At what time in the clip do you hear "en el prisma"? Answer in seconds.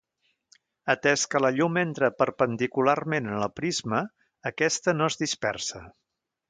3.35-4.03